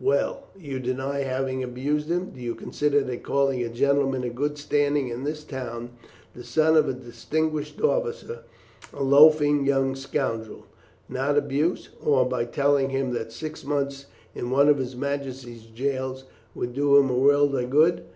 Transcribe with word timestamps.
Well, 0.00 0.48
you 0.58 0.80
deny 0.80 1.20
having 1.20 1.62
abused 1.62 2.08
him. 2.10 2.30
Do 2.30 2.40
you 2.40 2.56
consider 2.56 3.00
that 3.02 3.22
calling 3.22 3.62
a 3.62 3.68
gentleman 3.68 4.24
of 4.24 4.34
good 4.34 4.58
standing 4.58 5.06
in 5.06 5.22
this 5.22 5.44
town, 5.44 5.90
the 6.34 6.42
son 6.42 6.76
of 6.76 6.88
a 6.88 6.92
distinguished 6.92 7.80
officer, 7.80 8.40
a 8.92 9.04
loafing 9.04 9.64
young 9.64 9.94
scoundrel, 9.94 10.66
not 11.08 11.38
abuse; 11.38 11.90
or 12.02 12.26
by 12.28 12.44
telling 12.44 12.90
him 12.90 13.12
that 13.12 13.30
six 13.30 13.64
months 13.64 14.06
in 14.34 14.50
one 14.50 14.68
of 14.68 14.78
His 14.78 14.96
Majesty's 14.96 15.62
jails 15.66 16.24
would 16.56 16.72
do 16.74 16.96
him 16.96 17.08
a 17.08 17.14
world 17.14 17.54
of 17.54 17.70
good?" 17.70 18.02